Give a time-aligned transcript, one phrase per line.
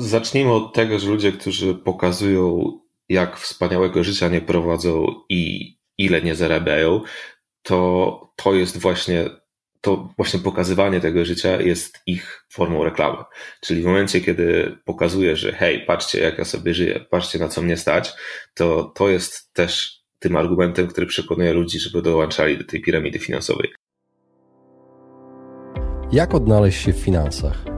[0.00, 2.72] zacznijmy od tego, że ludzie, którzy pokazują,
[3.08, 7.00] jak wspaniałego życia nie prowadzą i ile nie zarabiają,
[7.62, 9.30] to to jest właśnie
[9.80, 13.18] to właśnie pokazywanie tego życia jest ich formą reklamy.
[13.60, 17.62] Czyli w momencie, kiedy pokazuję, że hej, patrzcie jak ja sobie żyję, patrzcie na co
[17.62, 18.12] mnie stać,
[18.54, 23.72] to to jest też tym argumentem, który przekonuje ludzi, żeby dołączali do tej piramidy finansowej.
[26.12, 27.77] Jak odnaleźć się w finansach?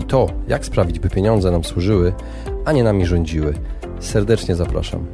[0.00, 2.12] i to, jak sprawić, by pieniądze nam służyły,
[2.64, 3.54] a nie nami rządziły.
[4.00, 5.06] Serdecznie zapraszam.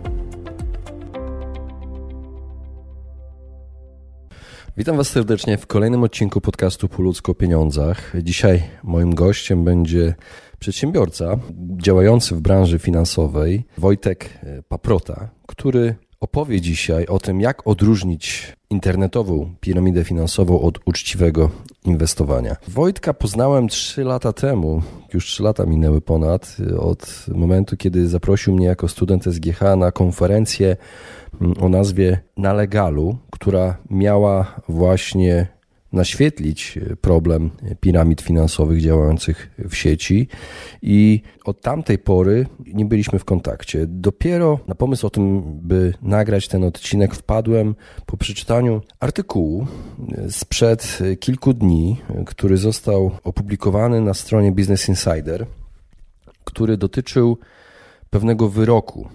[4.76, 8.12] Witam Was serdecznie w kolejnym odcinku podcastu Po o pieniądzach.
[8.22, 10.14] Dzisiaj moim gościem będzie
[10.58, 11.36] przedsiębiorca
[11.82, 20.04] działający w branży finansowej, Wojtek Paprota, który opowie dzisiaj o tym, jak odróżnić internetową piramidę
[20.04, 21.50] finansową od uczciwego
[21.84, 22.56] inwestowania.
[22.68, 24.82] Wojtka poznałem 3 lata temu,
[25.14, 30.76] już 3 lata minęły ponad, od momentu, kiedy zaprosił mnie jako student SGH na konferencję
[31.40, 35.55] mm, o nazwie Na Legalu, która miała właśnie
[35.96, 40.28] naświetlić problem piramid finansowych działających w sieci
[40.82, 43.86] i od tamtej pory nie byliśmy w kontakcie.
[43.86, 47.74] Dopiero na pomysł o tym, by nagrać ten odcinek wpadłem
[48.06, 49.66] po przeczytaniu artykułu
[50.30, 55.46] sprzed kilku dni, który został opublikowany na stronie Business Insider,
[56.44, 57.38] który dotyczył
[58.10, 59.08] pewnego wyroku,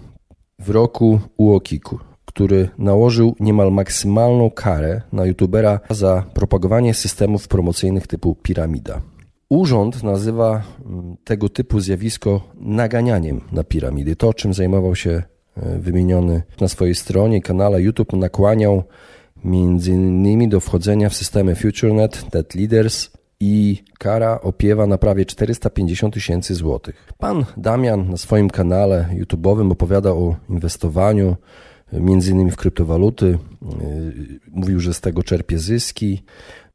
[0.58, 9.00] wyroku UOKiK-u który nałożył niemal maksymalną karę na youtubera za propagowanie systemów promocyjnych typu piramida.
[9.48, 14.16] Urząd nazywa mm, tego typu zjawisko naganianiem na piramidy.
[14.16, 15.10] To, czym zajmował się
[15.56, 18.82] e, wymieniony na swojej stronie, kanale YouTube, nakłaniał
[19.44, 26.54] innymi do wchodzenia w systemy FutureNet, Net Leaders i kara opiewa na prawie 450 tysięcy
[26.54, 27.12] złotych.
[27.18, 31.36] Pan Damian na swoim kanale YouTube'owym opowiada o inwestowaniu,
[31.92, 33.26] między innymi w kryptowaluty.
[33.26, 36.22] Y, mówił, że z tego czerpie zyski.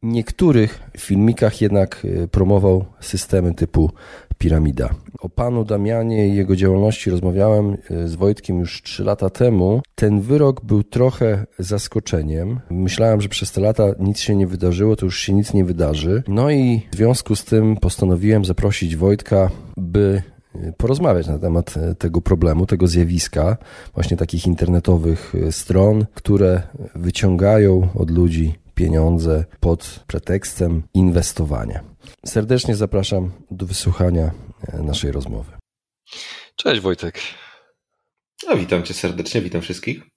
[0.04, 3.92] W niektórych filmikach jednak y, promował systemy typu
[4.38, 4.90] piramida.
[5.20, 9.82] O panu Damianie i jego działalności rozmawiałem y, z Wojtkiem już 3 lata temu.
[9.96, 12.60] Ten wyrok był trochę zaskoczeniem.
[12.70, 16.24] Myślałem, że przez te lata nic się nie wydarzyło, to już się nic nie wydarzy.
[16.28, 20.22] No i w związku z tym postanowiłem zaprosić Wojtka, by
[20.78, 23.57] porozmawiać na temat e, tego problemu, tego zjawiska,
[23.94, 26.62] właśnie takich internetowych e, stron, które
[26.95, 31.84] wyciągają od ludzi pieniądze pod pretekstem inwestowania.
[32.25, 34.31] Serdecznie zapraszam do wysłuchania
[34.68, 35.51] e, naszej rozmowy.
[36.56, 37.19] Cześć Wojtek.
[38.47, 40.17] No, witam cię serdecznie, witam wszystkich.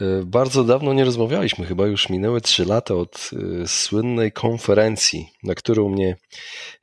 [0.00, 3.30] E, bardzo dawno nie rozmawialiśmy, chyba już minęły trzy lata od
[3.62, 6.16] e, słynnej konferencji, na którą mnie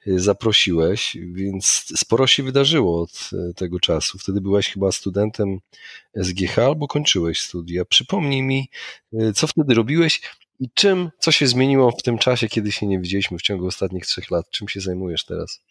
[0.08, 4.18] e, zaprosiłeś, więc sporo się wydarzyło od tego czasu.
[4.18, 5.60] Wtedy byłeś chyba studentem
[6.24, 7.86] SGH albo kończyłeś studia.
[7.86, 8.70] Przypomnij mi,
[9.36, 10.22] co wtedy robiłeś
[10.60, 14.06] i czym, co się zmieniło w tym czasie, kiedy się nie widzieliśmy w ciągu ostatnich
[14.06, 14.50] trzech lat?
[14.50, 15.62] Czym się zajmujesz teraz?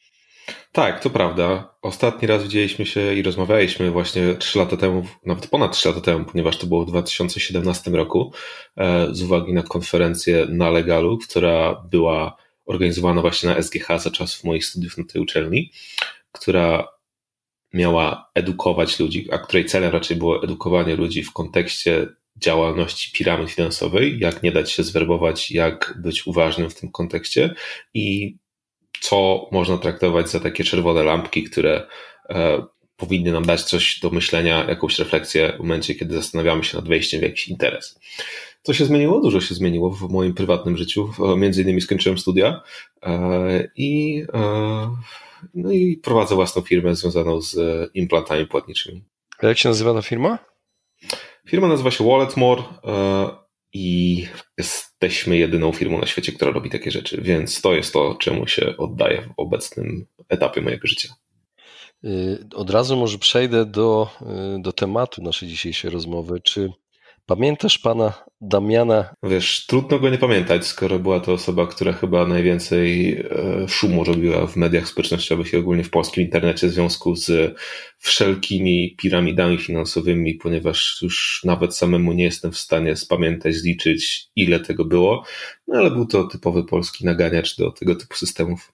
[0.72, 1.74] Tak, to prawda.
[1.82, 6.24] Ostatni raz widzieliśmy się i rozmawialiśmy właśnie 3 lata temu, nawet ponad 3 lata temu,
[6.24, 8.32] ponieważ to było w 2017 roku,
[8.76, 14.44] e, z uwagi na konferencję na Legalu, która była organizowana właśnie na SGH za czasów
[14.44, 15.70] moich studiów na tej uczelni,
[16.32, 16.88] która
[17.74, 24.18] miała edukować ludzi, a której celem raczej było edukowanie ludzi w kontekście działalności piramid finansowej,
[24.18, 27.54] jak nie dać się zwerbować, jak być uważnym w tym kontekście
[27.94, 28.36] i
[29.10, 31.86] co można traktować za takie czerwone lampki, które
[32.28, 32.62] e,
[32.96, 37.20] powinny nam dać coś do myślenia, jakąś refleksję w momencie, kiedy zastanawiamy się nad wejściem
[37.20, 38.00] w jakiś interes.
[38.62, 39.20] Co się zmieniło?
[39.20, 41.10] Dużo się zmieniło w moim prywatnym życiu.
[41.36, 42.62] Między innymi skończyłem studia
[43.02, 44.96] e, i, e,
[45.54, 47.56] no i prowadzę własną firmę związaną z
[47.94, 49.04] implantami płatniczymi.
[49.38, 50.38] A jak się nazywa ta firma?
[51.48, 52.62] Firma nazywa się Walletmore
[53.72, 54.26] i
[54.58, 58.76] jesteśmy jedyną firmą na świecie, która robi takie rzeczy, więc to jest to, czemu się
[58.76, 61.14] oddaję w obecnym etapie mojego życia.
[62.04, 64.10] Y, od razu może przejdę do,
[64.56, 66.40] y, do tematu naszej dzisiejszej rozmowy.
[66.40, 66.72] Czy
[67.30, 69.14] Pamiętasz pana Damiana?
[69.22, 74.46] Wiesz, trudno go nie pamiętać, skoro była to osoba, która chyba najwięcej e, szumu robiła
[74.46, 77.56] w mediach społecznościowych i ogólnie w polskim internecie w związku z
[77.98, 84.84] wszelkimi piramidami finansowymi, ponieważ już nawet samemu nie jestem w stanie spamiętać, zliczyć, ile tego
[84.84, 85.24] było,
[85.68, 88.72] no ale był to typowy polski naganiacz do tego typu systemów.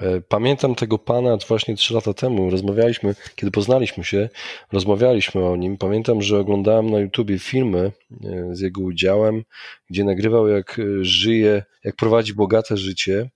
[0.00, 2.50] E, pamiętam tego pana właśnie trzy lata temu.
[2.50, 4.28] Rozmawialiśmy, kiedy poznaliśmy się,
[4.72, 5.78] rozmawialiśmy o nim.
[5.78, 7.92] Pamiętam, że oglądałem na YouTubie filmy
[8.24, 9.42] e, z jego udziałem,
[9.90, 13.30] gdzie nagrywał, jak e, żyje, jak prowadzi bogate życie,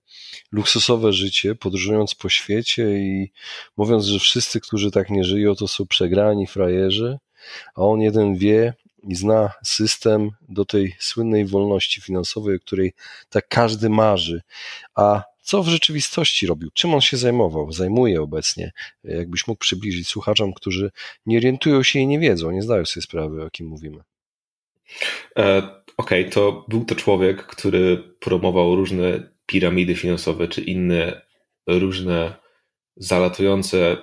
[0.51, 3.31] luksusowe życie, podróżując po świecie i
[3.77, 7.17] mówiąc, że wszyscy, którzy tak nie żyją, to są przegrani frajerzy,
[7.75, 8.73] a on jeden wie,
[9.07, 12.93] i zna system do tej słynnej wolności finansowej, o której
[13.29, 14.41] tak każdy marzy.
[14.95, 18.71] A co w rzeczywistości robił, czym on się zajmował, zajmuje obecnie.
[19.03, 20.91] Jakbyś mógł przybliżyć słuchaczom, którzy
[21.25, 24.03] nie orientują się i nie wiedzą, nie zdają sobie sprawy, o kim mówimy.
[25.37, 31.21] E, Okej, okay, to był to człowiek, który promował różne piramidy finansowe, czy inne
[31.67, 32.35] różne
[32.95, 33.97] zalatujące,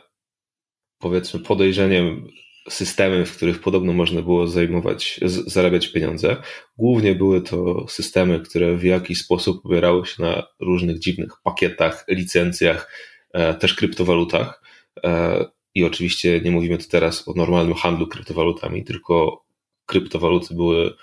[0.98, 2.28] powiedzmy, podejrzeniem
[2.68, 6.36] systemy, w których podobno można było zajmować, zarabiać pieniądze.
[6.76, 12.92] Głównie były to systemy, które w jakiś sposób opierały się na różnych dziwnych pakietach, licencjach,
[13.32, 14.62] e, też kryptowalutach.
[15.04, 19.44] E, I oczywiście nie mówimy tu teraz o normalnym handlu kryptowalutami, tylko
[19.86, 20.94] kryptowaluty były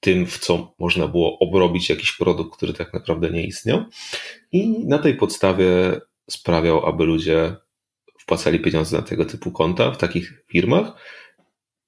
[0.00, 3.84] tym, w co można było obrobić jakiś produkt, który tak naprawdę nie istniał.
[4.52, 7.56] I na tej podstawie sprawiał, aby ludzie
[8.30, 10.92] wpłacali pieniądze na tego typu konta w takich firmach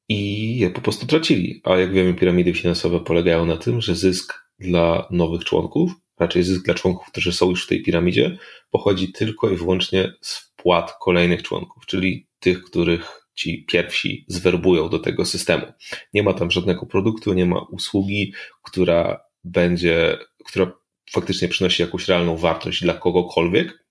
[0.09, 1.61] i je po prostu tracili.
[1.65, 6.65] A jak wiemy, piramidy finansowe polegają na tym, że zysk dla nowych członków, raczej zysk
[6.65, 8.39] dla członków, którzy są już w tej piramidzie,
[8.71, 14.99] pochodzi tylko i wyłącznie z wpłat kolejnych członków, czyli tych, których ci pierwsi zwerbują do
[14.99, 15.67] tego systemu.
[16.15, 20.73] Nie ma tam żadnego produktu, nie ma usługi, która będzie, która
[21.11, 23.82] faktycznie przynosi jakąś realną wartość dla kogokolwiek,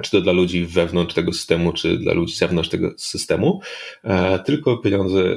[0.00, 3.60] czy to dla ludzi wewnątrz tego systemu, czy dla ludzi zewnątrz tego systemu,
[4.04, 5.36] e, tylko pieniądze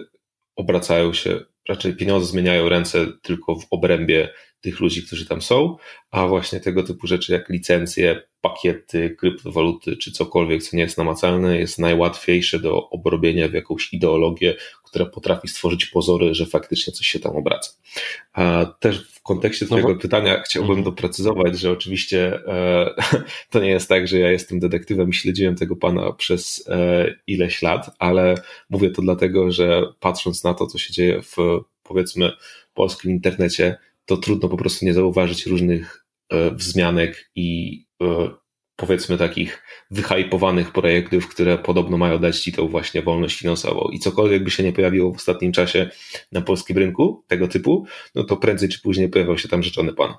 [0.56, 1.40] obracają się,
[1.70, 4.30] raczej pieniądze zmieniają ręce tylko w obrębie
[4.64, 5.78] tych ludzi, którzy tam są,
[6.12, 11.60] a właśnie tego typu rzeczy jak licencje, pakiety, kryptowaluty czy cokolwiek, co nie jest namacalne,
[11.60, 17.20] jest najłatwiejsze do obrobienia w jakąś ideologię, która potrafi stworzyć pozory, że faktycznie coś się
[17.20, 17.72] tam obraca.
[18.34, 20.02] A też w kontekście Twojego no bo...
[20.02, 20.86] pytania chciałbym mhm.
[20.86, 22.90] doprecyzować, że oczywiście e,
[23.52, 27.62] to nie jest tak, że ja jestem detektywem i śledziłem tego pana przez e, ileś
[27.62, 28.36] lat, ale
[28.70, 31.36] mówię to dlatego, że patrząc na to, co się dzieje w
[31.84, 32.32] powiedzmy
[32.74, 38.30] polskim internecie, to trudno po prostu nie zauważyć różnych e, wzmianek i e,
[38.86, 43.90] powiedzmy takich wyhypowanych projektów, które podobno mają dać ci tą właśnie wolność finansową.
[43.94, 45.90] I cokolwiek by się nie pojawiło w ostatnim czasie
[46.32, 47.86] na polskim rynku tego typu,
[48.16, 50.14] no to prędzej czy później pojawiał się tam rzeczony pan.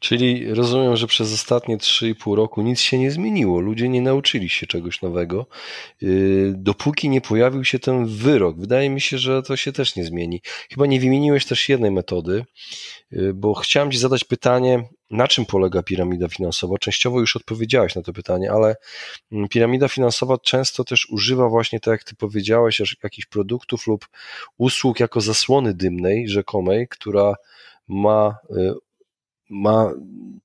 [0.00, 3.60] Czyli rozumiem, że przez ostatnie 3,5 roku nic się nie zmieniło.
[3.60, 5.46] Ludzie nie nauczyli się czegoś nowego,
[6.02, 8.60] yy, dopóki nie pojawił się ten wyrok.
[8.60, 10.40] Wydaje mi się, że to się też nie zmieni.
[10.70, 12.44] Chyba nie wymieniłeś też jednej metody,
[13.10, 16.78] yy, bo chciałem Ci zadać pytanie, na czym polega piramida finansowa?
[16.78, 18.76] Częściowo już odpowiedziałeś na to pytanie, ale
[19.32, 24.06] mm, piramida finansowa często też używa właśnie, tak jak ty powiedziałeś, jakichś produktów lub
[24.58, 27.34] usług jako zasłony dymnej, rzekomej, która
[27.88, 28.74] ma y,
[29.52, 29.92] ma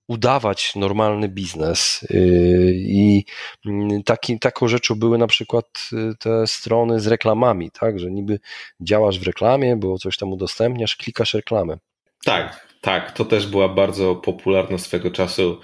[0.07, 3.25] udawać normalny biznes y, i
[3.65, 8.39] mm, taki, taką rzeczą były na przykład y, te strony z reklamami, tak, że niby
[8.81, 11.77] działasz w reklamie, bo coś tam udostępniasz, klikasz reklamę.
[12.25, 15.59] Tak, tak, to też była bardzo popularna swego czasu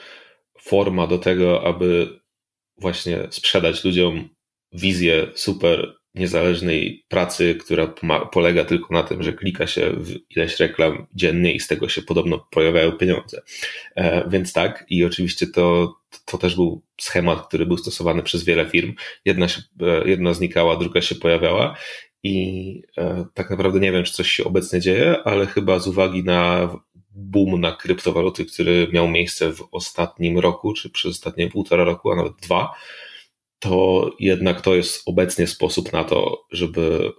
[0.62, 2.20] forma do tego, aby
[2.78, 4.30] właśnie sprzedać ludziom
[4.74, 7.94] wizję super niezależnej pracy, która
[8.32, 12.02] polega tylko na tym, że klika się w ileś reklam dziennie i z tego się
[12.02, 13.42] podobno pojawiają pieniądze.
[13.96, 18.66] E, więc tak, i oczywiście to, to też był schemat, który był stosowany przez wiele
[18.66, 18.94] firm.
[19.26, 21.78] Jedna, się, e, jedna znikała, druga się pojawiała
[22.24, 26.24] i e, tak naprawdę nie wiem, czy coś się obecnie dzieje, ale chyba z uwagi
[26.24, 26.70] na
[27.16, 32.16] boom na kryptowaluty, który miał miejsce w ostatnim roku, czy przez ostatnie półtora roku, a
[32.16, 32.74] nawet dwa,
[33.60, 37.12] to jednak to jest obecnie sposób na to, żeby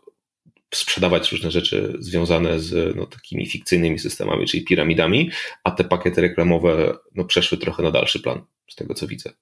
[0.75, 5.31] sprzedawać różne rzeczy związane z no, takimi fikcyjnymi systemami, czyli piramidami,
[5.65, 9.33] a te pakiety reklamowe no, przeszły trochę na dalszy plan, z tego co widzę.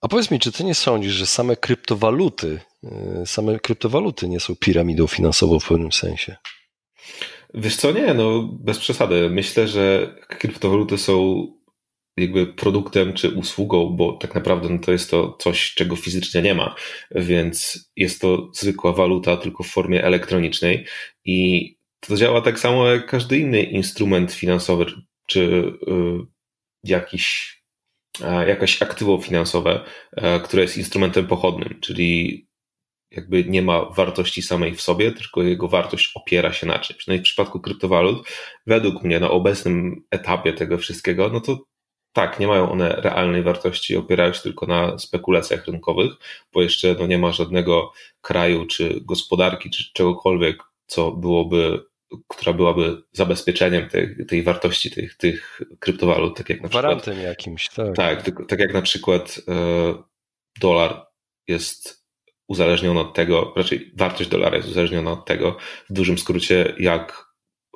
[0.00, 2.60] A powiedz mi, czy ty nie sądzisz, że same kryptowaluty,
[3.22, 6.36] y, same kryptowaluty nie są piramidą finansową w pewnym sensie?
[7.54, 9.30] Wiesz co, nie, no bez przesady.
[9.30, 11.46] Myślę, że kryptowaluty są
[12.16, 16.54] jakby produktem czy usługą, bo tak naprawdę no to jest to coś, czego fizycznie nie
[16.54, 16.74] ma,
[17.10, 20.86] więc jest to zwykła waluta tylko w formie elektronicznej
[21.24, 24.86] i to działa tak samo jak każdy inny instrument finansowy,
[25.26, 25.72] czy y,
[26.84, 27.56] jakiś,
[28.46, 29.84] jakaś aktywo finansowe,
[30.44, 32.46] które jest instrumentem pochodnym, czyli
[33.16, 37.06] jakby nie ma wartości samej w sobie, tylko jego wartość opiera się na czymś.
[37.06, 38.28] No i w przypadku kryptowalut,
[38.66, 41.58] według mnie na obecnym etapie tego wszystkiego, no to
[42.12, 46.12] tak, nie mają one realnej wartości, opierają się tylko na spekulacjach rynkowych,
[46.52, 51.84] bo jeszcze no, nie ma żadnego kraju, czy gospodarki, czy czegokolwiek, co byłoby,
[52.28, 57.24] która byłaby zabezpieczeniem tej, tej wartości tych, tych kryptowalut, tak jak na Gwarantem przykład.
[57.24, 57.96] jakimś, tak.
[57.96, 59.94] Tak, tak, tak jak na przykład e,
[60.60, 61.06] dolar
[61.48, 62.01] jest
[62.48, 65.56] uzależniona od tego, raczej wartość dolara jest uzależniona od tego,
[65.90, 67.26] w dużym skrócie, jak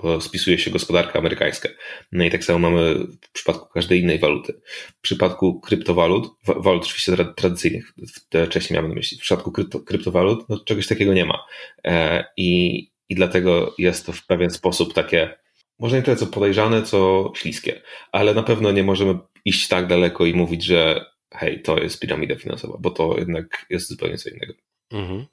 [0.05, 1.69] e, spisuje się gospodarka amerykańska.
[2.13, 4.61] No i tak samo mamy w przypadku każdej innej waluty.
[4.99, 7.93] W przypadku kryptowalut, walut oczywiście tradycyjnych,
[8.47, 11.39] wcześniej miałem na myśli, w przypadku krypto, kryptowalut, no czegoś takiego nie ma.
[11.85, 15.39] E, I, I dlatego jest to w pewien sposób takie,
[15.79, 17.83] może nie tyle co podejrzane, co śliskie,
[18.13, 21.05] ale na pewno nie możemy iść tak daleko i mówić, że
[21.35, 24.53] hej, to jest piramida finansowa, bo to jednak jest zupełnie co innego.
[24.93, 25.27] Mhm.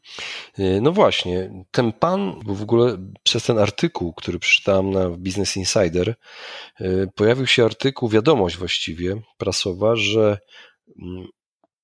[0.58, 5.58] E, no właśnie, ten pan, bo w ogóle przez ten artykuł, który przeczytałem na Business
[5.58, 6.16] Insider,
[6.80, 10.38] e, pojawił się artykuł, wiadomość właściwie prasowa, że
[11.02, 11.28] mm,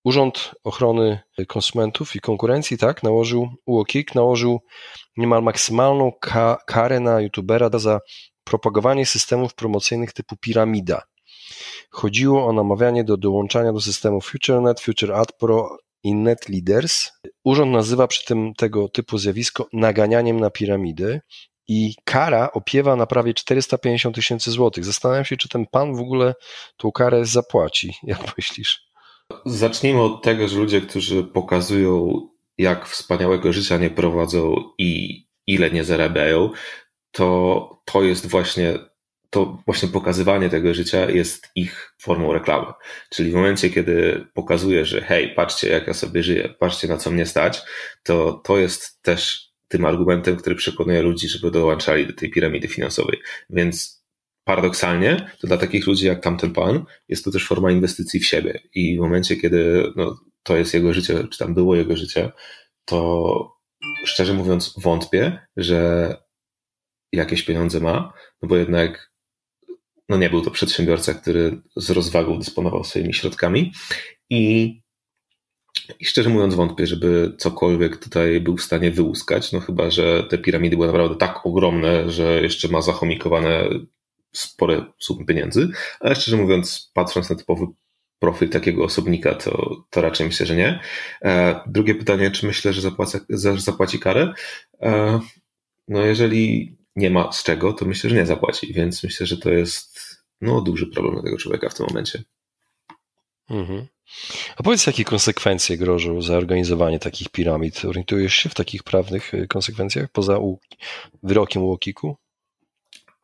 [0.03, 4.59] Urząd Ochrony Konsumentów i Konkurencji, tak, nałożył, UOKiK nałożył
[5.17, 7.99] niemal maksymalną ka karę na youtubera za
[8.43, 11.01] propagowanie systemów promocyjnych typu piramida.
[11.89, 17.11] Chodziło o namawianie do dołączania do systemu FutureNet, FutureAdPro i NetLeaders.
[17.43, 21.21] Urząd nazywa przy tym tego typu zjawisko naganianiem na piramidy
[21.67, 24.85] i kara opiewa na prawie 450 tysięcy złotych.
[24.85, 26.35] Zastanawiam się, czy ten pan w ogóle
[26.77, 27.93] tą karę zapłaci.
[28.03, 28.89] Jak myślisz?
[29.45, 32.21] Zacznijmy od tego, że ludzie, którzy pokazują,
[32.57, 36.49] jak wspaniałego życia nie prowadzą i ile nie zarabiają,
[37.11, 38.73] to to jest właśnie
[39.29, 42.73] to właśnie pokazywanie tego życia jest ich formą reklamy.
[43.09, 47.11] Czyli w momencie, kiedy pokazuje, że hej, patrzcie jak ja sobie żyję, patrzcie na co
[47.11, 47.61] mnie stać,
[48.03, 53.19] to to jest też tym argumentem, który przekonuje ludzi, żeby dołączali do tej piramidy finansowej.
[53.49, 54.03] Więc
[54.43, 58.59] paradoksalnie, to dla takich ludzi jak tamten pan, jest to też forma inwestycji w siebie.
[58.73, 62.31] I w momencie, kiedy no, to jest jego życie, czy tam było jego życie,
[62.85, 63.59] to
[64.05, 66.15] szczerze mówiąc wątpię, że
[67.11, 69.11] jakieś pieniądze ma, no bo jednak
[70.09, 73.71] no nie był to przedsiębiorca, który z rozwagą dysponował swoimi środkami
[74.29, 74.73] i,
[75.99, 80.37] i szczerze mówiąc wątpię, żeby cokolwiek tutaj był w stanie wyłuskać, no chyba, że te
[80.37, 83.69] piramidy były naprawdę tak ogromne, że jeszcze ma zachomikowane
[84.33, 87.65] spore sumy pieniędzy, ale szczerze mówiąc, patrząc na typowy
[88.19, 90.79] profil takiego osobnika, to, to raczej myślę, że nie.
[91.21, 93.17] E, drugie pytanie, czy myślę, że zapłaci,
[93.57, 94.33] zapłaci karę?
[94.81, 95.19] E,
[95.87, 99.49] no jeżeli nie ma z czego, to myślę, że nie zapłaci, więc myślę, że to
[99.49, 99.99] jest
[100.41, 102.23] no, duży problem dla tego człowieka w tym momencie.
[103.49, 103.87] Mhm.
[104.57, 107.85] A powiedz, jakie konsekwencje grożą za organizowanie takich piramid?
[107.85, 110.39] Orientujesz się w takich prawnych y, konsekwencjach poza
[111.23, 112.17] wyrokiem Łokiku?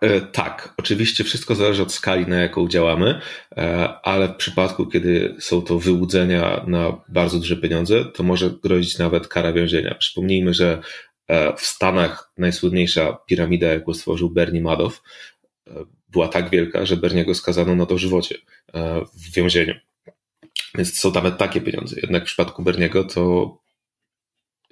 [0.02, 3.22] E, tak, oczywiście wszystko zależy od skali, na jaką działamy,
[3.58, 8.98] e, ale w przypadku, kiedy są to wyłudzenia na bardzo duże pieniądze, to może grozić
[8.98, 9.96] nawet kara więzienia.
[9.96, 10.82] Przypomnijmy, że
[11.58, 15.02] w Stanach najsłynniejsza piramida, jaką stworzył Bernie Madoff,
[16.16, 18.38] była tak wielka, że Berniego skazano na dożywocie
[18.74, 19.76] e, w więzieniu.
[20.76, 21.96] Więc są nawet takie pieniądze.
[22.02, 23.58] Jednak w przypadku Berniego to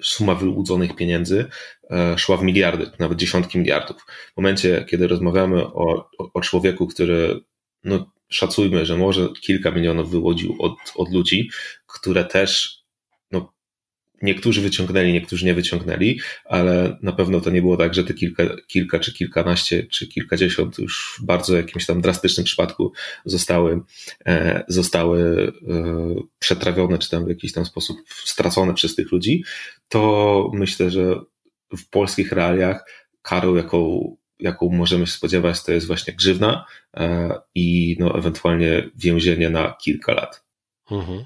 [0.01, 1.49] suma wyłudzonych pieniędzy
[1.91, 4.01] e, szła w miliardy, nawet dziesiątki miliardów.
[4.33, 7.39] W momencie, kiedy rozmawiamy o, o człowieku, który,
[7.83, 11.49] no, szacujmy, że może kilka milionów wyłodził od, od ludzi,
[11.87, 12.82] które też
[14.23, 18.43] Niektórzy wyciągnęli, niektórzy nie wyciągnęli, ale na pewno to nie było tak, że te kilka,
[18.67, 22.91] kilka czy kilkanaście, czy kilkadziesiąt już w bardzo jakimś tam drastycznym przypadku
[23.25, 23.81] zostały,
[24.25, 29.43] e, zostały e, przetrawione, czy tam w jakiś tam sposób stracone przez tych ludzi.
[29.87, 31.19] To myślę, że
[31.77, 32.85] w polskich realiach
[33.21, 36.65] karą, jaką, jaką możemy się spodziewać, to jest właśnie grzywna
[36.97, 40.42] e, i no, ewentualnie więzienie na kilka lat.
[40.93, 41.25] Mhm.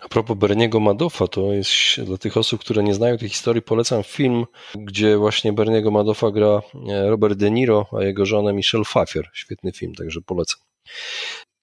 [0.00, 1.70] A propos Berniego Madoffa, to jest
[2.04, 4.44] dla tych osób, które nie znają tej historii, polecam film,
[4.74, 9.28] gdzie właśnie Berniego Madoffa gra e, Robert De Niro, a jego żonę Michelle Pfeiffer.
[9.32, 10.60] Świetny film, także polecam.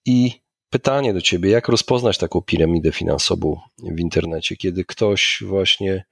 [0.05, 0.31] I
[0.69, 3.59] pytanie do ciebie, jak rozpoznać taką piramidę finansową
[3.95, 6.05] w internecie, kiedy ktoś właśnie,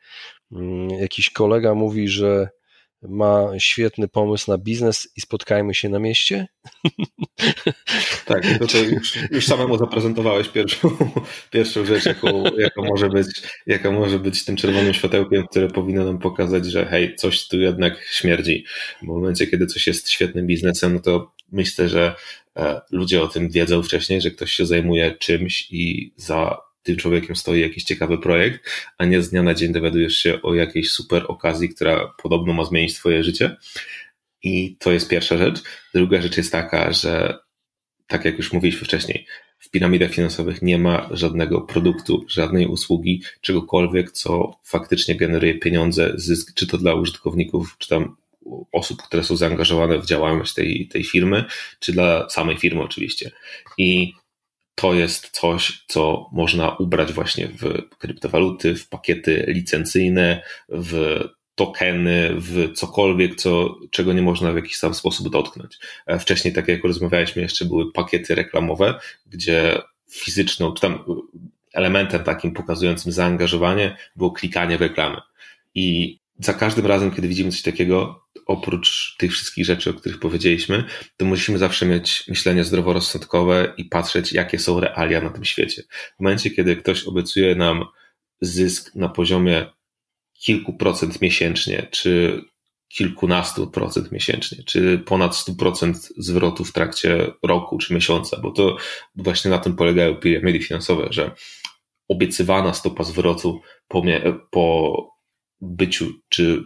[0.52, 2.50] mm, jakiś kolega mówi, że
[3.02, 6.48] ma świetny pomysł na biznes i spotkajmy się na mieście?
[8.26, 10.90] Tak, to, to już, już samemu zaprezentowałeś pierwszą,
[11.52, 13.28] pierwszą rzecz, jaką, jaką, może być,
[13.68, 18.06] jaka może być tym czerwonym światełkiem, które powinno nam pokazać, że hej, coś tu jednak
[18.12, 18.66] śmierdzi.
[19.02, 22.16] W momencie, kiedy coś jest świetnym biznesem, no to myślę, że
[22.58, 27.36] e, ludzie o tym wiedzą wcześniej, że ktoś się zajmuje czymś i za tym człowiekiem
[27.36, 31.26] stoi jakiś ciekawy projekt, a nie z dnia na dzień dowiadujesz się o jakiejś super
[31.28, 33.56] okazji, która podobno ma zmienić twoje życie.
[34.44, 35.64] I to jest pierwsza rzecz.
[35.94, 37.38] Druga rzecz jest taka, że
[38.08, 39.26] tak jak już mówiliśmy wcześniej,
[39.60, 46.54] w piramidach finansowych nie ma żadnego produktu, żadnej usługi, czegokolwiek, co faktycznie generuje pieniądze, zysk,
[46.54, 48.16] czy to dla użytkowników, czy tam
[48.72, 51.46] osób, które są zaangażowane w działalność tej, tej firmy,
[51.80, 53.32] czy dla samej firmy oczywiście.
[53.78, 54.14] I
[54.76, 61.20] to jest coś, co można ubrać właśnie w kryptowaluty, w pakiety licencyjne, w
[61.56, 65.78] tokeny, w cokolwiek, co, czego nie można w jakiś sam sposób dotknąć.
[66.06, 71.04] E, wcześniej, tak jak rozmawialiśmy, jeszcze były pakiety reklamowe, gdzie fizyczną, tam
[71.74, 75.22] elementem takim pokazującym zaangażowanie było klikanie w reklamy.
[75.76, 80.84] I za każdym razem, kiedy widzimy coś takiego, oprócz tych wszystkich rzeczy, o których powiedzieliśmy,
[81.18, 85.84] to musimy zawsze mieć myślenie zdroworozsądkowe i patrzeć, jakie są realia na tym świecie.
[86.18, 87.86] W momencie, kiedy ktoś obiecuje nam
[88.42, 89.66] zysk na poziomie
[90.34, 92.42] kilku procent miesięcznie, czy
[92.88, 98.78] kilkunastu procent miesięcznie, czy ponad 100% zwrotu w trakcie roku czy miesiąca, bo to
[99.16, 101.32] właśnie na tym polegają piramidy finansowe, że
[102.08, 104.04] obiecywana stopa zwrotu po,
[104.50, 104.96] po
[105.62, 106.64] byciu czy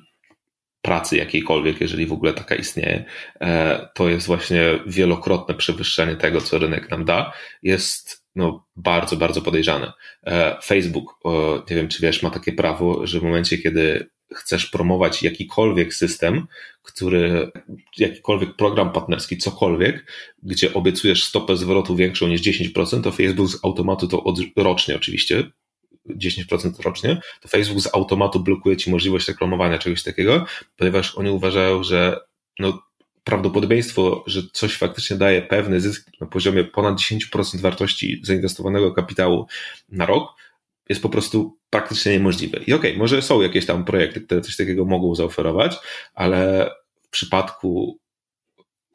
[0.86, 3.06] pracy jakiejkolwiek, jeżeli w ogóle taka istnieje,
[3.42, 9.42] e, to jest właśnie wielokrotne przewyższenie tego, co rynek nam da, jest no, bardzo, bardzo
[9.42, 9.94] podejrzane.
[10.28, 11.20] E, Facebook,
[11.70, 16.48] nie wiem czy wiesz, ma takie prawo, że w momencie, kiedy chcesz promować jakikolwiek system,
[16.82, 17.52] który,
[17.98, 20.12] jakikolwiek program partnerski, cokolwiek,
[20.44, 25.44] gdzie obiecujesz stopę zwrotu większą niż 10%, to Facebook z automatu to od, rocznie oczywiście
[26.10, 30.46] 10% rocznie, to Facebook z automatu blokuje ci możliwość reklamowania czegoś takiego,
[30.78, 32.20] ponieważ oni uważają, że
[32.60, 32.84] no,
[33.24, 39.48] prawdopodobieństwo, że coś faktycznie daje pewny zysk na poziomie ponad 10% wartości zainwestowanego kapitału
[39.90, 40.34] na rok,
[40.90, 42.58] jest po prostu praktycznie niemożliwe.
[42.58, 45.78] I okej, okay, może są jakieś tam projekty, które coś takiego mogą zaoferować,
[46.14, 46.70] ale
[47.02, 48.00] w przypadku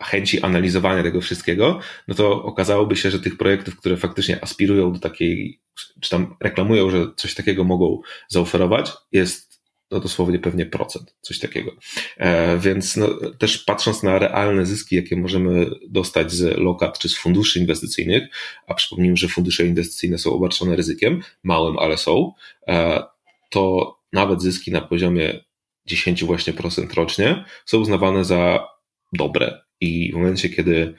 [0.02, 4.99] chęci analizowania tego wszystkiego, no to okazałoby się, że tych projektów, które faktycznie aspirują do
[4.99, 5.61] takiej,
[6.00, 9.50] czy tam reklamują, że coś takiego mogą zaoferować, jest
[9.90, 11.73] no dosłownie pewnie procent, coś takiego.
[12.16, 17.16] E, więc no, też patrząc na realne zyski, jakie możemy dostać z lokat czy z
[17.16, 18.23] funduszy inwestycyjnych,
[18.66, 22.32] a przypomnijmy, że fundusze inwestycyjne są obarczone ryzykiem, małym, ale są,
[22.69, 23.02] e,
[23.50, 25.45] to nawet zyski na poziomie
[25.86, 28.69] 10 właśnie procent rocznie są uznawane za
[29.12, 30.95] dobre i w momencie, kiedy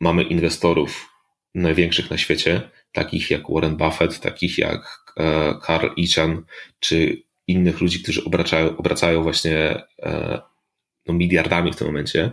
[0.00, 1.08] mamy inwestorów
[1.54, 6.36] największych na świecie, takich jak Warren Buffett, takich jak e, Carl Icahn,
[6.80, 10.40] czy innych ludzi, którzy obracają, obracają właśnie e,
[11.06, 12.32] no, miliardami w tym momencie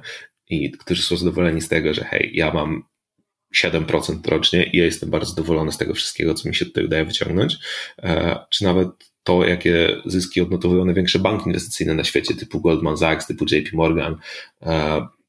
[0.49, 2.83] i którzy są zadowoleni z tego, że hej, ja mam
[3.55, 7.05] 7% rocznie i ja jestem bardzo zadowolony z tego wszystkiego, co mi się tutaj udaje
[7.05, 7.57] wyciągnąć,
[8.03, 8.89] e, czy nawet
[9.23, 14.15] to, jakie zyski odnotowują największe banki inwestycyjne na świecie, typu Goldman Sachs, typu JP Morgan,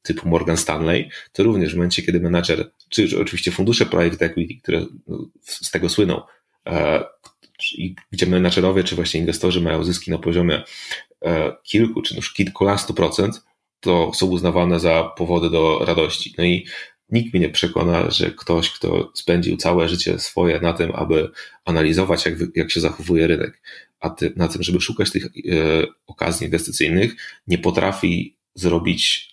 [0.03, 4.87] typu Morgan Stanley, to również w momencie, kiedy menadżer, czy oczywiście fundusze private equity, które
[5.07, 6.23] no, z tego słyną,
[6.67, 7.05] e,
[8.11, 10.63] gdzie menadżerowie czy właśnie inwestorzy mają zyski na poziomie
[11.25, 13.45] e, kilku czy już kilkunastu procent,
[13.81, 16.35] to są uznawane za powody do radości.
[16.39, 16.67] No i
[17.11, 21.31] nikt mnie nie przekona, że ktoś, kto spędził całe życie swoje na tym, aby
[21.65, 23.63] analizować, jak, jak się zachowuje rynek,
[24.01, 25.29] a ty, na tym, żeby szukać tych e,
[26.07, 29.30] okazji inwestycyjnych, nie potrafi zrobić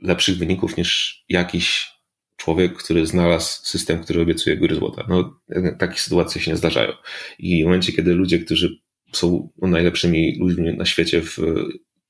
[0.00, 1.94] lepszych wyników niż jakiś
[2.36, 5.06] człowiek, który znalazł system, który obiecuje góry złota.
[5.08, 5.40] No,
[5.78, 6.92] takie sytuacje się nie zdarzają.
[7.38, 8.78] I w momencie, kiedy ludzie, którzy
[9.12, 11.38] są najlepszymi ludźmi na świecie w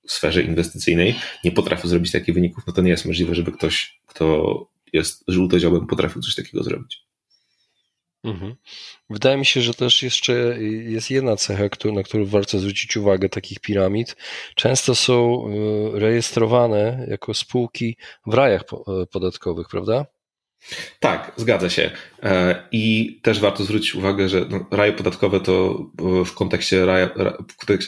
[0.07, 4.55] sferze inwestycyjnej, nie potrafią zrobić takich wyników, no to nie jest możliwe, żeby ktoś, kto
[4.93, 7.04] jest żółtodziobem, potrafił coś takiego zrobić.
[8.25, 8.55] Mhm.
[9.11, 10.33] Wydaje mi się, że też jeszcze
[10.87, 14.17] jest jedna cecha, na którą warto zwrócić uwagę takich piramid.
[14.55, 20.07] Często są e, rejestrowane jako spółki w rajach e, podatkowych, prawda?
[21.01, 21.91] Tak, zgadza się.
[22.23, 25.87] E, I też warto zwrócić uwagę, że no, raje podatkowe to
[26.27, 27.11] w kontekście, raja,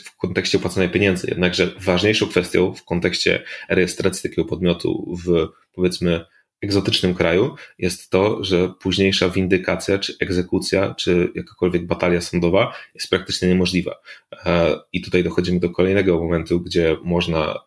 [0.04, 6.24] w kontekście opłacania pieniędzy, jednakże ważniejszą kwestią w kontekście rejestracji takiego podmiotu w powiedzmy
[6.60, 13.48] egzotycznym kraju jest to, że późniejsza windykacja, czy egzekucja, czy jakakolwiek batalia sądowa jest praktycznie
[13.48, 13.94] niemożliwa.
[14.32, 17.58] E, I tutaj dochodzimy do kolejnego momentu, gdzie można,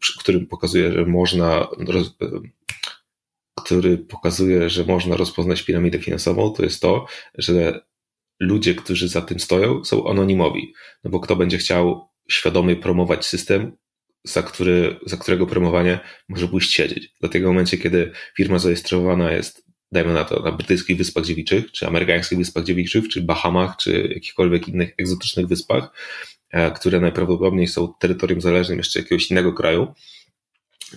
[0.00, 1.68] w którym pokazuje, że można
[3.64, 7.06] który pokazuje, że można rozpoznać piramidę finansową, to jest to,
[7.38, 7.80] że
[8.40, 10.74] ludzie, którzy za tym stoją, są anonimowi.
[11.04, 13.76] No bo kto będzie chciał świadomie promować system,
[14.24, 17.14] za, który, za którego promowanie może pójść siedzieć.
[17.20, 21.86] Dlatego w momencie, kiedy firma zarejestrowana jest, dajmy na to, na brytyjskich Wyspach Dziewiczych, czy
[21.86, 25.90] amerykańskich Wyspach Dziewiczych, czy Bahamach, czy jakichkolwiek innych egzotycznych wyspach,
[26.50, 29.94] e, które najprawdopodobniej są terytorium zależnym jeszcze jakiegoś innego kraju,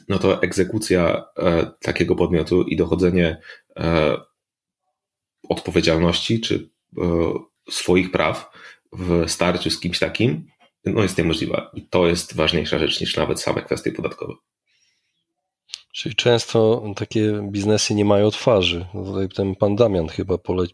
[0.09, 3.37] no to egzekucja e, takiego podmiotu i dochodzenie
[3.79, 4.17] e,
[5.49, 6.69] odpowiedzialności czy
[7.69, 8.49] swoich praw
[8.93, 10.47] w starciu z kimś takim
[10.85, 11.71] no jest niemożliwa.
[11.73, 14.33] I to jest ważniejsza rzecz niż nawet same kwestie podatkowe.
[15.93, 18.85] Czyli często takie biznesy nie mają twarzy.
[18.93, 20.65] No tutaj ten pan Damian chyba pole,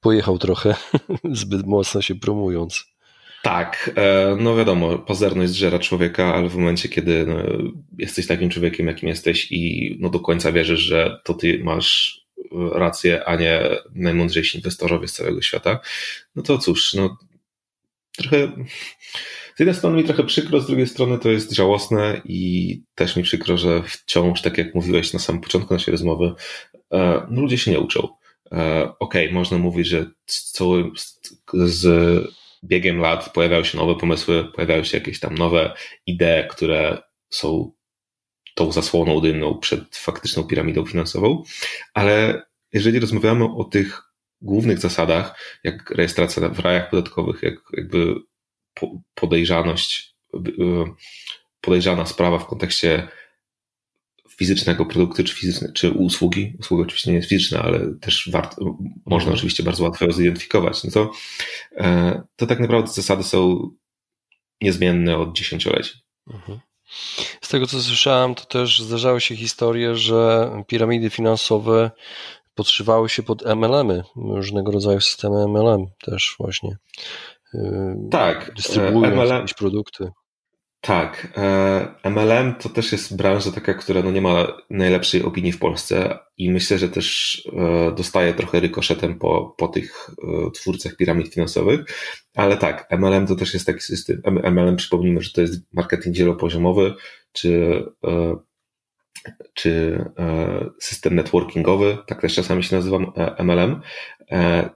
[0.00, 0.74] pojechał trochę,
[1.32, 2.84] zbyt mocno się promując.
[3.42, 7.36] Tak, e, no wiadomo, pazerność zżera człowieka, ale w momencie, kiedy no,
[7.98, 12.20] jesteś takim człowiekiem, jakim jesteś i no, do końca wierzysz, że to ty masz
[12.72, 13.62] rację, a nie
[13.94, 15.80] najmądrzejsi inwestorowie z całego świata,
[16.36, 17.16] no to cóż, no
[18.18, 18.52] trochę
[19.56, 23.22] z jednej strony mi trochę przykro, z drugiej strony to jest żałosne i też mi
[23.22, 26.34] przykro, że wciąż, tak jak mówiłeś na samym początku naszej rozmowy,
[26.92, 28.08] e, no ludzie się nie uczą.
[28.52, 30.90] E, okej, okay, można mówić, że cały,
[31.54, 31.86] z
[32.64, 35.74] biegiem lat pojawiają się nowe pomysły, pojawiają się jakieś tam nowe
[36.06, 36.98] idee, które
[37.30, 37.72] są
[38.54, 41.42] tą zasłoną dymną przed faktyczną piramidą finansową,
[41.94, 44.02] ale jeżeli rozmawiamy o tych
[44.40, 48.14] głównych zasadach, jak rejestracja w rajach podatkowych, jak jakby
[49.14, 50.14] podejrzaność,
[51.60, 53.08] podejrzana sprawa w kontekście
[54.38, 56.56] fizycznego produktu czy, fizyczne, czy usługi.
[56.60, 58.64] Usługa oczywiście nie jest fizyczna, ale też warto,
[59.06, 59.34] można mhm.
[59.34, 60.84] oczywiście bardzo łatwo ją zidentyfikować.
[60.84, 61.12] No to,
[61.76, 63.70] e, to tak naprawdę zasady są
[64.60, 65.92] niezmienne od dziesięcioleci.
[66.30, 66.58] Mhm.
[67.40, 71.90] Z tego co słyszałem, to też zdarzały się historie, że piramidy finansowe
[72.58, 76.76] podszywały się pod MLM-y, różnego rodzaju systemy MLM też właśnie.
[78.10, 78.52] Tak.
[78.56, 80.10] Dystrybuują MLM, jakieś produkty.
[80.80, 81.38] Tak.
[82.04, 86.50] MLM to też jest branża taka, która no nie ma najlepszej opinii w Polsce i
[86.50, 91.80] myślę, że też e, dostaje trochę rykoszetem po, po tych e, twórcach piramid finansowych,
[92.34, 94.22] ale tak, MLM to też jest taki system.
[94.24, 96.94] MLM, przypomnijmy, że to jest marketing wielopoziomowy,
[97.32, 98.36] czy e,
[99.54, 100.04] czy
[100.80, 102.98] system networkingowy, tak też czasami się nazywa
[103.38, 103.80] MLM,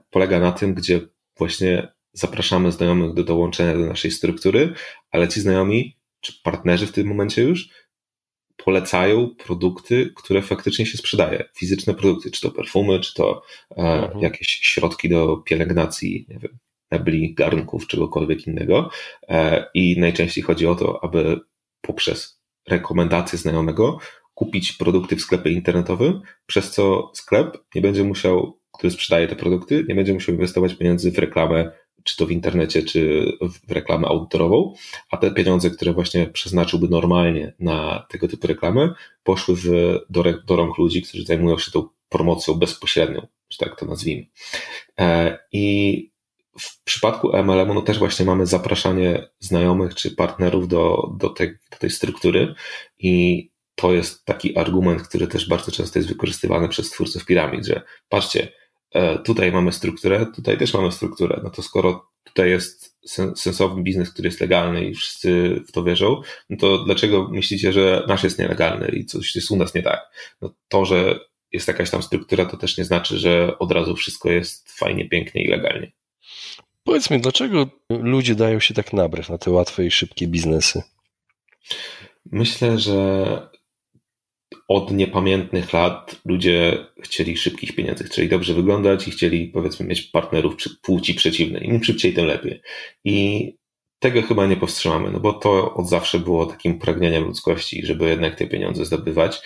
[0.09, 1.01] polega na tym, gdzie
[1.37, 4.73] właśnie zapraszamy znajomych do dołączenia do naszej struktury,
[5.11, 7.69] ale ci znajomi, czy partnerzy w tym momencie już,
[8.57, 11.43] polecają produkty, które faktycznie się sprzedaje.
[11.55, 13.41] Fizyczne produkty, czy to perfumy, czy to
[13.71, 14.19] e, mhm.
[14.19, 16.57] jakieś środki do pielęgnacji, nie wiem,
[16.91, 18.89] mebli, garnków, czegokolwiek innego.
[19.29, 21.39] E, I najczęściej chodzi o to, aby
[21.81, 23.97] poprzez rekomendacje znajomego
[24.33, 29.85] kupić produkty w sklepie internetowym, przez co sklep nie będzie musiał, który sprzedaje te produkty,
[29.89, 31.71] nie będzie musiał inwestować pieniędzy w reklamę
[32.03, 33.31] czy to w internecie, czy
[33.67, 34.73] w reklamę outdoorową,
[35.11, 38.93] a te pieniądze, które właśnie przeznaczyłby normalnie na tego typu reklamy,
[39.23, 39.63] poszły w,
[40.09, 44.25] do, do rąk ludzi, którzy zajmują się tą promocją bezpośrednią, czy tak to nazwijmy.
[44.99, 46.13] E, I
[46.59, 51.77] w przypadku MLM-u no też właśnie mamy zapraszanie znajomych czy partnerów do, do, tej, do
[51.77, 52.53] tej struktury
[52.99, 57.81] i to jest taki argument, który też bardzo często jest wykorzystywany przez twórców piramid, że
[58.09, 58.51] patrzcie,
[58.93, 61.39] E, tutaj mamy strukturę, tutaj też mamy strukturę.
[61.43, 62.97] No to skoro tutaj jest
[63.35, 68.05] sensowny biznes, który jest legalny i wszyscy w to wierzą, no to dlaczego myślicie, że
[68.07, 70.01] nasz jest nielegalny i coś jest u nas nie tak?
[70.41, 71.19] No to, że
[71.51, 75.43] jest jakaś tam struktura, to też nie znaczy, że od razu wszystko jest fajnie, pięknie
[75.43, 75.91] i legalnie.
[76.83, 80.83] Powiedz mi, dlaczego ludzie dają się tak nabrać na te łatwe i szybkie biznesy?
[82.31, 83.49] Myślę, że
[84.73, 90.55] od niepamiętnych lat ludzie chcieli szybkich pieniędzy, chcieli dobrze wyglądać i chcieli powiedzmy mieć partnerów
[90.81, 91.67] płci przeciwnej.
[91.67, 92.61] Im szybciej, tym lepiej.
[93.03, 93.57] I
[93.99, 98.35] tego chyba nie powstrzymamy, no bo to od zawsze było takim pragnieniem ludzkości, żeby jednak
[98.35, 99.41] te pieniądze zdobywać.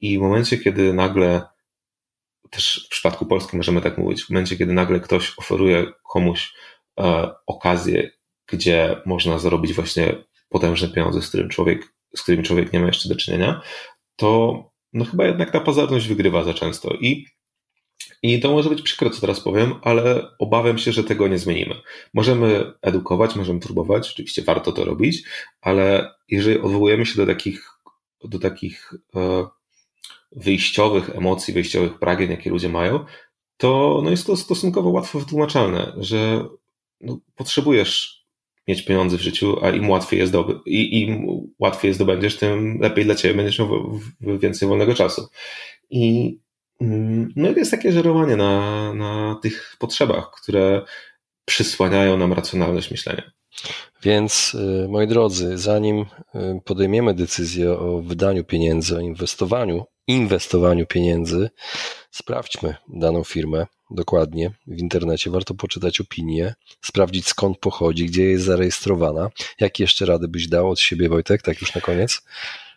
[0.00, 1.42] I w momencie, kiedy nagle,
[2.50, 6.54] też w przypadku Polski możemy tak mówić, w momencie, kiedy nagle ktoś oferuje komuś
[7.00, 8.10] e, okazję,
[8.46, 10.14] gdzie można zarobić właśnie
[10.48, 13.60] potężne pieniądze, z którym człowiek, z którymi człowiek nie ma jeszcze do czynienia,
[14.16, 16.94] to no chyba jednak ta pazerność wygrywa za często.
[16.94, 17.26] I,
[18.22, 21.74] I to może być przykre, co teraz powiem, ale obawiam się, że tego nie zmienimy.
[22.14, 25.22] Możemy edukować, możemy próbować, oczywiście warto to robić,
[25.60, 27.70] ale jeżeli odwołujemy się do takich,
[28.24, 29.46] do takich e,
[30.32, 33.04] wyjściowych emocji, wyjściowych pragnień, jakie ludzie mają,
[33.56, 36.48] to no jest to stosunkowo łatwo wytłumaczalne, że
[37.00, 38.19] no, potrzebujesz
[38.68, 41.26] mieć pieniądze w życiu, a im łatwiej je zdoby, i im
[41.58, 45.28] łatwiej je zdobędziesz, tym lepiej dla ciebie będziesz miał więcej wolnego czasu.
[45.90, 46.38] I
[46.80, 50.82] mm, no jest takie żerowanie na, na tych potrzebach, które
[51.44, 53.30] przysłaniają nam racjonalność myślenia.
[54.02, 56.06] Więc y, moi drodzy, zanim y,
[56.64, 61.50] podejmiemy decyzję o wydaniu pieniędzy, o inwestowaniu, inwestowaniu pieniędzy,
[62.10, 65.30] sprawdźmy daną firmę dokładnie w internecie.
[65.30, 69.30] Warto poczytać opinię, sprawdzić skąd pochodzi, gdzie jest zarejestrowana.
[69.60, 72.22] Jakie jeszcze rady byś dał od siebie, Wojtek, tak już na koniec?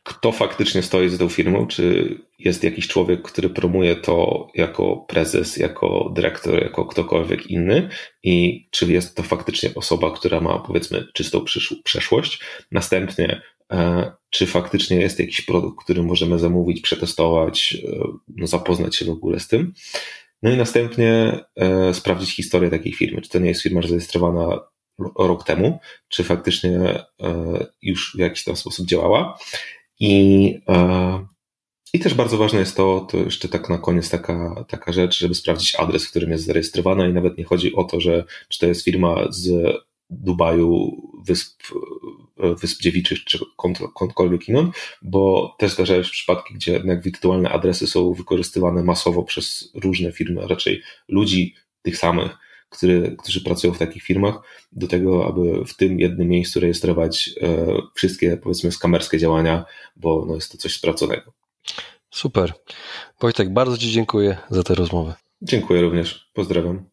[0.03, 5.57] kto faktycznie stoi za tą firmą, czy jest jakiś człowiek, który promuje to jako prezes,
[5.57, 7.89] jako dyrektor, jako ktokolwiek inny
[8.23, 11.45] i czy jest to faktycznie osoba, która ma powiedzmy czystą
[11.83, 12.39] przeszłość.
[12.71, 19.05] Następnie, e, czy faktycznie jest jakiś produkt, który możemy zamówić, przetestować, e, no, zapoznać się
[19.05, 19.73] w ogóle z tym.
[20.43, 23.21] No i następnie e, sprawdzić historię takiej firmy.
[23.21, 24.59] Czy to nie jest firma zarejestrowana
[25.19, 25.79] rok temu,
[26.09, 27.03] czy faktycznie
[27.81, 29.37] już w jakiś tam sposób działała.
[29.99, 31.25] I, e,
[31.93, 35.35] I też bardzo ważne jest to, to jeszcze tak na koniec taka, taka rzecz, żeby
[35.35, 38.65] sprawdzić adres, w którym jest zarejestrowana i nawet nie chodzi o to, że czy to
[38.65, 39.51] jest firma z
[40.09, 40.91] Dubaju,
[41.27, 41.75] Wysp, e,
[42.61, 43.39] Wysp Dziewiczych czy
[43.91, 49.71] skądkolwiek inąd, bo też zdarzają się przypadki, gdzie jednak wirtualne adresy są wykorzystywane masowo przez
[49.73, 52.31] różne firmy, a raczej ludzi tych samych,
[52.69, 54.35] który, którzy pracują w takich firmach,
[54.71, 60.35] do tego, aby w tym jednym miejscu rejestrować e, wszystkie, powiedzmy, skamerskie działania, bo no,
[60.35, 61.33] jest to coś sprawdzonego.
[62.09, 62.53] Super.
[63.21, 65.13] Wojtek, bardzo Ci dziękuję za tę rozmowę.
[65.41, 66.29] Dziękuję również.
[66.33, 66.92] Pozdrawiam.